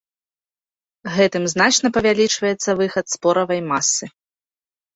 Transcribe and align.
Гэтым 1.17 1.43
значна 1.53 1.87
павялічваецца 1.99 2.69
выхад 2.81 3.05
споравай 3.19 3.65
масы. 3.71 4.05